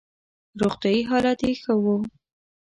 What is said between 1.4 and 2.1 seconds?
یې ښه وو.